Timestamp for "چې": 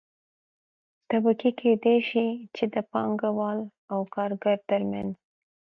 2.55-2.63